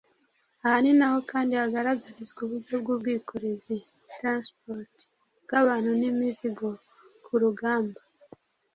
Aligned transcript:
Aha 0.65 0.77
ninaho 0.83 1.19
kandi 1.31 1.51
hagaragarizwa 1.61 2.39
uburyo 2.45 2.75
bw’ubwikorezi 2.81 3.75
(transport) 4.15 4.95
bw’abantu 5.45 5.89
n’imizigo 6.01 6.67
ku 7.25 7.33
rugamba 7.41 8.01